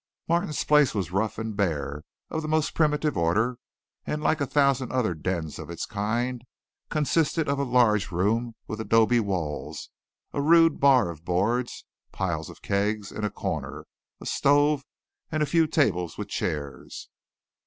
Martin's 0.27 0.63
place 0.63 0.95
was 0.95 1.11
rough 1.11 1.37
and 1.37 1.55
bare, 1.55 2.01
of 2.31 2.41
the 2.41 2.47
most 2.47 2.73
primitive 2.73 3.15
order, 3.15 3.59
and 4.03 4.23
like 4.23 4.41
a 4.41 4.47
thousand 4.47 4.91
other 4.91 5.13
dens 5.13 5.59
of 5.59 5.69
its 5.69 5.85
kind, 5.85 6.43
consisted 6.89 7.47
of 7.47 7.59
a 7.59 7.63
large 7.63 8.09
room 8.11 8.55
with 8.65 8.81
adobe 8.81 9.19
walls, 9.19 9.91
a 10.33 10.41
rude 10.41 10.79
bar 10.79 11.11
of 11.11 11.23
boards, 11.23 11.85
piles 12.11 12.49
of 12.49 12.63
kegs 12.63 13.11
in 13.11 13.23
a 13.23 13.29
corner, 13.29 13.85
a 14.19 14.25
stove, 14.25 14.85
and 15.31 15.43
a 15.43 15.45
few 15.45 15.67
tables 15.67 16.17
with 16.17 16.29
chairs. 16.29 17.07